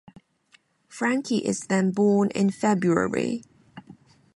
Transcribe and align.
Frankie 0.87 1.45
is 1.45 1.67
then 1.67 1.91
born 1.91 2.31
in 2.31 2.49
February. 2.49 3.43